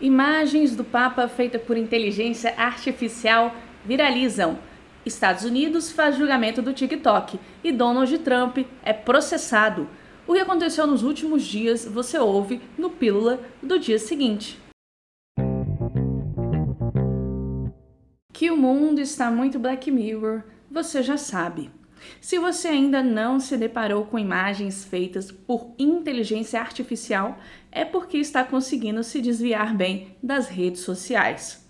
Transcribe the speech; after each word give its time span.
Imagens 0.00 0.76
do 0.76 0.84
Papa 0.84 1.26
feita 1.26 1.58
por 1.58 1.74
inteligência 1.74 2.52
artificial 2.58 3.54
viralizam. 3.82 4.58
Estados 5.06 5.44
Unidos 5.44 5.90
faz 5.90 6.16
julgamento 6.16 6.60
do 6.60 6.74
TikTok 6.74 7.40
e 7.64 7.72
Donald 7.72 8.18
Trump 8.18 8.58
é 8.82 8.92
processado. 8.92 9.88
O 10.26 10.34
que 10.34 10.40
aconteceu 10.40 10.86
nos 10.86 11.02
últimos 11.02 11.44
dias 11.44 11.86
você 11.86 12.18
ouve 12.18 12.60
no 12.76 12.90
Pílula 12.90 13.40
do 13.62 13.78
dia 13.78 13.98
seguinte. 13.98 14.60
Que 18.34 18.50
o 18.50 18.56
mundo 18.56 19.00
está 19.00 19.30
muito 19.30 19.58
Black 19.58 19.90
Mirror, 19.90 20.42
você 20.70 21.02
já 21.02 21.16
sabe. 21.16 21.70
Se 22.20 22.38
você 22.38 22.68
ainda 22.68 23.02
não 23.02 23.40
se 23.40 23.56
deparou 23.56 24.04
com 24.04 24.18
imagens 24.18 24.84
feitas 24.84 25.30
por 25.30 25.72
inteligência 25.78 26.60
artificial, 26.60 27.38
é 27.70 27.84
porque 27.84 28.18
está 28.18 28.44
conseguindo 28.44 29.02
se 29.02 29.20
desviar 29.20 29.74
bem 29.74 30.16
das 30.22 30.48
redes 30.48 30.80
sociais. 30.80 31.66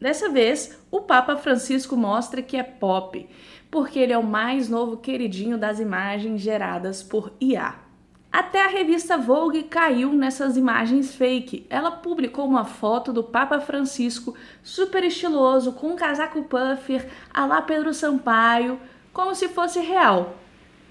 Dessa 0.00 0.28
vez, 0.28 0.78
o 0.90 1.00
Papa 1.00 1.36
Francisco 1.36 1.96
mostra 1.96 2.40
que 2.40 2.56
é 2.56 2.62
pop, 2.62 3.28
porque 3.70 3.98
ele 3.98 4.12
é 4.12 4.18
o 4.18 4.22
mais 4.22 4.68
novo 4.68 4.96
queridinho 4.96 5.58
das 5.58 5.80
imagens 5.80 6.40
geradas 6.40 7.02
por 7.02 7.32
IA. 7.40 7.88
Até 8.30 8.62
a 8.62 8.68
revista 8.68 9.16
Vogue 9.16 9.62
caiu 9.64 10.12
nessas 10.12 10.56
imagens 10.56 11.14
fake. 11.14 11.66
Ela 11.70 11.90
publicou 11.90 12.46
uma 12.46 12.64
foto 12.64 13.12
do 13.12 13.24
Papa 13.24 13.58
Francisco 13.58 14.34
super 14.62 15.02
estiloso, 15.02 15.72
com 15.72 15.88
um 15.88 15.96
casaco 15.96 16.42
puffer, 16.42 17.08
a 17.32 17.46
lá 17.46 17.62
Pedro 17.62 17.92
Sampaio, 17.94 18.78
como 19.18 19.34
se 19.34 19.48
fosse 19.48 19.80
real. 19.80 20.36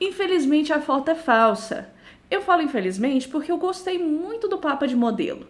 Infelizmente 0.00 0.72
a 0.72 0.80
foto 0.80 1.10
é 1.10 1.14
falsa. 1.14 1.92
Eu 2.30 2.40
falo 2.40 2.62
infelizmente 2.62 3.28
porque 3.28 3.52
eu 3.52 3.58
gostei 3.58 3.98
muito 3.98 4.48
do 4.48 4.56
Papa 4.56 4.88
de 4.88 4.96
modelo. 4.96 5.48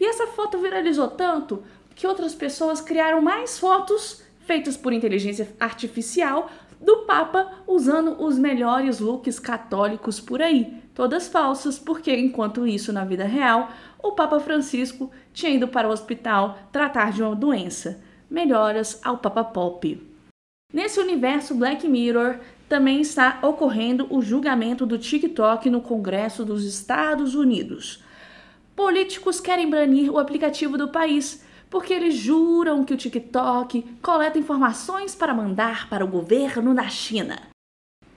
E 0.00 0.06
essa 0.06 0.26
foto 0.28 0.56
viralizou 0.56 1.08
tanto 1.08 1.62
que 1.94 2.06
outras 2.06 2.34
pessoas 2.34 2.80
criaram 2.80 3.20
mais 3.20 3.58
fotos 3.58 4.22
feitas 4.40 4.78
por 4.78 4.94
inteligência 4.94 5.54
artificial 5.60 6.50
do 6.80 7.04
Papa 7.04 7.52
usando 7.66 8.16
os 8.24 8.38
melhores 8.38 8.98
looks 8.98 9.38
católicos 9.38 10.18
por 10.18 10.40
aí, 10.40 10.82
todas 10.94 11.28
falsas, 11.28 11.78
porque 11.78 12.16
enquanto 12.16 12.66
isso 12.66 12.94
na 12.94 13.04
vida 13.04 13.24
real, 13.26 13.70
o 14.02 14.12
Papa 14.12 14.40
Francisco 14.40 15.10
tinha 15.34 15.52
ido 15.52 15.68
para 15.68 15.86
o 15.86 15.92
hospital 15.92 16.58
tratar 16.72 17.12
de 17.12 17.22
uma 17.22 17.36
doença. 17.36 18.02
Melhoras 18.30 18.98
ao 19.04 19.18
Papa 19.18 19.44
Pop. 19.44 20.15
Nesse 20.76 21.00
universo 21.00 21.54
Black 21.54 21.88
Mirror, 21.88 22.36
também 22.68 23.00
está 23.00 23.38
ocorrendo 23.40 24.06
o 24.10 24.20
julgamento 24.20 24.84
do 24.84 24.98
TikTok 24.98 25.70
no 25.70 25.80
Congresso 25.80 26.44
dos 26.44 26.66
Estados 26.66 27.34
Unidos. 27.34 28.04
Políticos 28.74 29.40
querem 29.40 29.70
banir 29.70 30.12
o 30.12 30.18
aplicativo 30.18 30.76
do 30.76 30.88
país 30.88 31.42
porque 31.70 31.94
eles 31.94 32.14
juram 32.16 32.84
que 32.84 32.92
o 32.92 32.96
TikTok 32.98 33.86
coleta 34.02 34.38
informações 34.38 35.14
para 35.14 35.32
mandar 35.32 35.88
para 35.88 36.04
o 36.04 36.08
governo 36.08 36.74
da 36.74 36.90
China. 36.90 37.40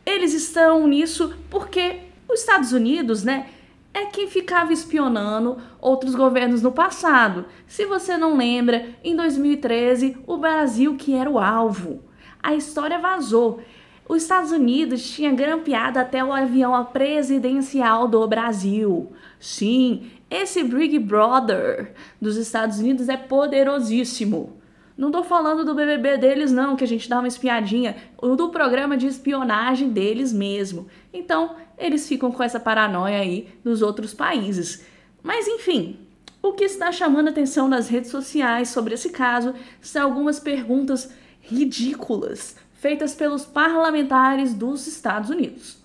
Eles 0.06 0.34
estão 0.34 0.86
nisso 0.86 1.34
porque 1.50 2.02
os 2.28 2.42
Estados 2.42 2.74
Unidos, 2.74 3.24
né, 3.24 3.48
é 3.94 4.08
quem 4.08 4.28
ficava 4.28 4.74
espionando 4.74 5.58
outros 5.80 6.14
governos 6.14 6.62
no 6.62 6.74
passado. 6.74 7.46
Se 7.66 7.86
você 7.86 8.18
não 8.18 8.36
lembra, 8.36 8.86
em 9.02 9.16
2013, 9.16 10.18
o 10.28 10.36
Brasil 10.36 10.98
que 10.98 11.14
era 11.14 11.30
o 11.30 11.40
alvo. 11.40 12.09
A 12.42 12.56
história 12.56 13.00
vazou. 13.00 13.62
Os 14.08 14.24
Estados 14.24 14.52
Unidos 14.52 15.08
tinha 15.12 15.32
grampeado 15.32 16.00
até 16.00 16.24
o 16.24 16.34
avião 16.34 16.84
presidencial 16.86 18.08
do 18.08 18.28
Brasil. 18.28 19.12
Sim, 19.40 20.10
esse 20.30 20.64
Big 20.64 20.98
Brother 20.98 21.94
dos 22.20 22.36
Estados 22.36 22.80
Unidos 22.80 23.08
é 23.08 23.18
poderosíssimo. 23.18 24.58
Não 24.98 25.12
tô 25.12 25.24
falando 25.24 25.64
do 25.64 25.76
BBB 25.76 26.18
deles 26.18 26.52
não, 26.52 26.76
que 26.76 26.84
a 26.84 26.88
gente 26.88 27.08
dá 27.08 27.20
uma 27.20 27.28
espiadinha, 27.28 27.96
do 28.22 28.50
programa 28.50 28.98
de 28.98 29.08
espionagem 29.08 29.90
deles 29.90 30.34
mesmo. 30.34 30.88
Então, 31.14 31.56
eles 31.78 32.08
ficam 32.08 32.32
com 32.32 32.44
essa 32.44 32.60
paranoia 32.60 33.20
aí 33.20 33.48
dos 33.64 33.82
outros 33.82 34.14
países. 34.14 34.86
Mas 35.24 35.48
enfim, 35.48 36.00
o 36.42 36.54
que 36.54 36.66
está 36.66 36.92
chamando 36.92 37.30
atenção 37.30 37.68
nas 37.68 37.88
redes 37.88 38.12
sociais 38.12 38.70
sobre 38.70 38.94
esse 38.94 39.10
caso 39.10 39.54
são 39.80 40.04
algumas 40.04 40.40
perguntas 40.40 41.14
ridículas 41.50 42.56
feitas 42.74 43.14
pelos 43.14 43.46
parlamentares 43.46 44.54
dos 44.54 44.88
Estados 44.88 45.30
Unidos. 45.30 45.78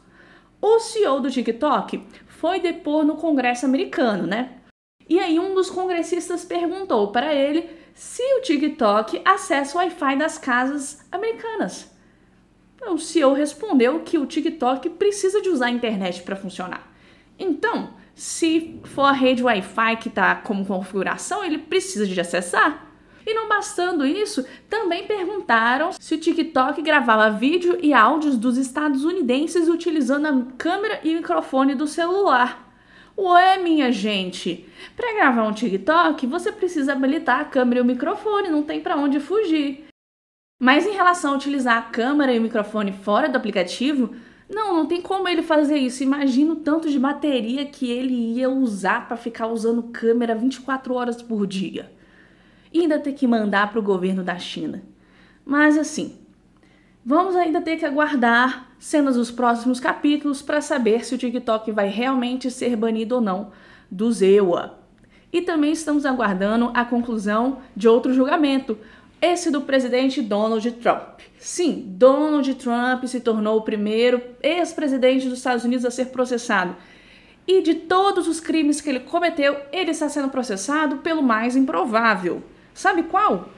O 0.60 0.78
CEO 0.78 1.20
do 1.20 1.30
TikTok 1.30 2.02
foi 2.26 2.60
depor 2.60 3.04
no 3.04 3.16
Congresso 3.16 3.66
americano, 3.66 4.26
né? 4.26 4.52
E 5.08 5.18
aí 5.18 5.38
um 5.38 5.54
dos 5.54 5.68
congressistas 5.68 6.44
perguntou 6.44 7.10
para 7.10 7.34
ele 7.34 7.68
se 7.94 8.22
o 8.38 8.42
TikTok 8.42 9.20
acessa 9.24 9.76
o 9.76 9.80
Wi-Fi 9.80 10.16
das 10.16 10.38
casas 10.38 11.06
americanas. 11.10 11.90
O 12.86 12.98
CEO 12.98 13.32
respondeu 13.32 14.00
que 14.00 14.18
o 14.18 14.26
TikTok 14.26 14.90
precisa 14.90 15.40
de 15.40 15.48
usar 15.48 15.66
a 15.66 15.70
internet 15.70 16.22
para 16.22 16.36
funcionar. 16.36 16.92
Então, 17.38 17.94
se 18.14 18.80
for 18.84 19.04
a 19.04 19.12
rede 19.12 19.42
Wi-Fi 19.42 19.96
que 19.96 20.08
está 20.08 20.34
como 20.36 20.66
configuração, 20.66 21.44
ele 21.44 21.58
precisa 21.58 22.06
de 22.06 22.20
acessar. 22.20 22.93
E 23.26 23.32
não 23.32 23.48
bastando 23.48 24.04
isso, 24.04 24.44
também 24.68 25.06
perguntaram 25.06 25.92
se 25.92 26.14
o 26.14 26.20
TikTok 26.20 26.82
gravava 26.82 27.30
vídeo 27.30 27.78
e 27.82 27.94
áudios 27.94 28.36
dos 28.36 28.58
estadunidenses 28.58 29.68
utilizando 29.68 30.26
a 30.26 30.44
câmera 30.58 31.00
e 31.02 31.14
microfone 31.14 31.74
do 31.74 31.86
celular. 31.86 32.62
Ué, 33.16 33.58
minha 33.58 33.90
gente, 33.92 34.68
para 34.96 35.14
gravar 35.14 35.44
um 35.44 35.52
TikTok 35.52 36.26
você 36.26 36.52
precisa 36.52 36.92
habilitar 36.92 37.40
a 37.40 37.44
câmera 37.44 37.78
e 37.78 37.82
o 37.82 37.86
microfone, 37.86 38.48
não 38.48 38.62
tem 38.62 38.80
para 38.80 38.96
onde 38.96 39.20
fugir. 39.20 39.86
Mas 40.60 40.86
em 40.86 40.92
relação 40.92 41.32
a 41.32 41.36
utilizar 41.36 41.78
a 41.78 41.82
câmera 41.82 42.32
e 42.32 42.38
o 42.38 42.42
microfone 42.42 42.92
fora 42.92 43.28
do 43.28 43.36
aplicativo, 43.36 44.14
não, 44.48 44.74
não 44.74 44.86
tem 44.86 45.00
como 45.00 45.28
ele 45.28 45.42
fazer 45.42 45.78
isso. 45.78 46.02
Imagina 46.02 46.52
o 46.52 46.56
tanto 46.56 46.90
de 46.90 46.98
bateria 46.98 47.64
que 47.64 47.90
ele 47.90 48.14
ia 48.34 48.50
usar 48.50 49.08
para 49.08 49.16
ficar 49.16 49.46
usando 49.46 49.84
câmera 49.84 50.34
24 50.34 50.94
horas 50.94 51.22
por 51.22 51.46
dia 51.46 51.93
e 52.74 52.80
ainda 52.80 52.98
ter 52.98 53.12
que 53.12 53.24
mandar 53.24 53.70
para 53.70 53.78
o 53.78 53.82
governo 53.82 54.24
da 54.24 54.36
China. 54.36 54.82
Mas 55.46 55.78
assim, 55.78 56.16
vamos 57.06 57.36
ainda 57.36 57.60
ter 57.60 57.76
que 57.76 57.86
aguardar 57.86 58.74
cenas 58.80 59.14
dos 59.14 59.30
próximos 59.30 59.78
capítulos 59.78 60.42
para 60.42 60.60
saber 60.60 61.04
se 61.04 61.14
o 61.14 61.18
TikTok 61.18 61.70
vai 61.70 61.88
realmente 61.88 62.50
ser 62.50 62.74
banido 62.74 63.14
ou 63.14 63.20
não 63.20 63.52
do 63.88 64.10
ZEUA. 64.10 64.80
E 65.32 65.40
também 65.40 65.72
estamos 65.72 66.04
aguardando 66.04 66.72
a 66.74 66.84
conclusão 66.84 67.58
de 67.76 67.88
outro 67.88 68.12
julgamento, 68.12 68.76
esse 69.20 69.50
do 69.50 69.60
presidente 69.60 70.20
Donald 70.20 70.68
Trump. 70.72 71.20
Sim, 71.38 71.84
Donald 71.96 72.52
Trump 72.56 73.04
se 73.04 73.20
tornou 73.20 73.58
o 73.58 73.62
primeiro 73.62 74.20
ex-presidente 74.42 75.28
dos 75.28 75.38
Estados 75.38 75.64
Unidos 75.64 75.84
a 75.84 75.90
ser 75.90 76.06
processado. 76.06 76.76
E 77.46 77.62
de 77.62 77.74
todos 77.74 78.26
os 78.26 78.40
crimes 78.40 78.80
que 78.80 78.88
ele 78.88 79.00
cometeu, 79.00 79.56
ele 79.72 79.90
está 79.90 80.08
sendo 80.08 80.28
processado 80.28 80.98
pelo 80.98 81.22
mais 81.22 81.56
improvável. 81.56 82.42
Sabe 82.74 83.04
qual? 83.04 83.48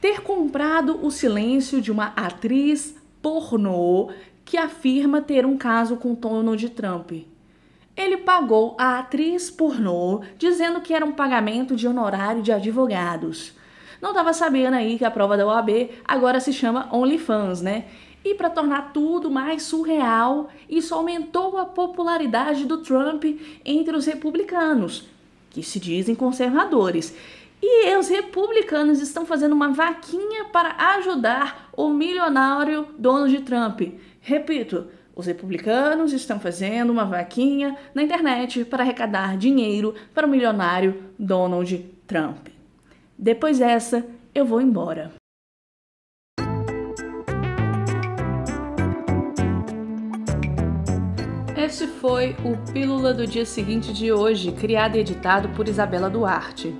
Ter 0.00 0.20
comprado 0.20 1.04
o 1.04 1.10
silêncio 1.10 1.80
de 1.80 1.90
uma 1.90 2.12
atriz 2.14 2.94
pornô 3.22 4.10
que 4.44 4.56
afirma 4.56 5.20
ter 5.20 5.44
um 5.44 5.56
caso 5.56 5.96
com 5.96 6.14
Donald 6.14 6.68
Trump. 6.70 7.12
Ele 7.96 8.18
pagou 8.18 8.76
a 8.78 9.00
atriz 9.00 9.50
pornô 9.50 10.20
dizendo 10.38 10.80
que 10.80 10.94
era 10.94 11.04
um 11.04 11.12
pagamento 11.12 11.74
de 11.74 11.88
honorário 11.88 12.42
de 12.42 12.52
advogados. 12.52 13.52
Não 14.00 14.10
estava 14.10 14.32
sabendo 14.32 14.74
aí 14.74 14.96
que 14.96 15.04
a 15.04 15.10
prova 15.10 15.36
da 15.36 15.46
OAB 15.46 15.90
agora 16.06 16.38
se 16.38 16.52
chama 16.52 16.88
OnlyFans, 16.92 17.60
né? 17.60 17.86
E 18.24 18.34
para 18.34 18.50
tornar 18.50 18.92
tudo 18.92 19.30
mais 19.30 19.62
surreal, 19.62 20.48
isso 20.68 20.94
aumentou 20.94 21.56
a 21.58 21.64
popularidade 21.64 22.66
do 22.66 22.78
Trump 22.78 23.24
entre 23.64 23.96
os 23.96 24.06
republicanos, 24.06 25.08
que 25.50 25.62
se 25.62 25.80
dizem 25.80 26.14
conservadores. 26.14 27.16
E 27.62 27.96
os 27.96 28.08
republicanos 28.08 29.00
estão 29.00 29.26
fazendo 29.26 29.52
uma 29.52 29.72
vaquinha 29.72 30.44
para 30.46 30.74
ajudar 30.96 31.70
o 31.76 31.88
milionário 31.88 32.86
Donald 32.98 33.40
Trump. 33.42 33.80
Repito, 34.20 34.86
os 35.14 35.26
republicanos 35.26 36.12
estão 36.12 36.38
fazendo 36.38 36.90
uma 36.90 37.04
vaquinha 37.04 37.76
na 37.92 38.02
internet 38.02 38.64
para 38.64 38.84
arrecadar 38.84 39.36
dinheiro 39.36 39.94
para 40.14 40.26
o 40.26 40.30
milionário 40.30 41.02
Donald 41.18 41.76
Trump. 42.06 42.46
Depois 43.18 43.58
dessa, 43.58 44.06
eu 44.32 44.44
vou 44.44 44.60
embora. 44.60 45.12
Esse 51.56 51.88
foi 51.88 52.36
o 52.44 52.56
Pílula 52.72 53.12
do 53.12 53.26
Dia 53.26 53.44
Seguinte 53.44 53.92
de 53.92 54.12
hoje, 54.12 54.52
criado 54.52 54.96
e 54.96 55.00
editado 55.00 55.48
por 55.50 55.68
Isabela 55.68 56.08
Duarte. 56.08 56.72